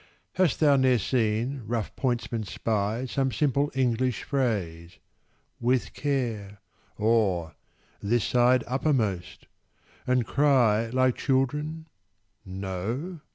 Hast 0.33 0.59
thou 0.59 0.77
ne'er 0.77 0.97
seen 0.97 1.61
rough 1.63 1.95
pointsmen 1.95 2.43
spy 2.43 3.05
Some 3.05 3.31
simple 3.31 3.71
English 3.75 4.23
phrase—"With 4.23 5.93
care" 5.93 6.59
Or 6.97 7.53
"This 8.01 8.23
side 8.23 8.63
uppermost"—and 8.65 10.25
cry 10.25 10.87
Like 10.89 11.17
children? 11.17 11.87
No? 12.43 13.19